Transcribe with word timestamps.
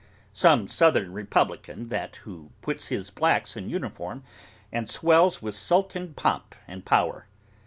Some 0.33 0.67
southern 0.67 1.13
republican 1.13 1.89
that, 1.89 2.15
who 2.23 2.49
puts 2.63 2.87
his 2.87 3.11
blacks 3.11 3.55
in 3.55 3.69
uniform, 3.69 4.23
and 4.71 4.89
swells 4.89 5.43
with 5.43 5.53
Sultan 5.53 6.15
pomp 6.15 6.55
and 6.67 6.83
power. 6.83 7.27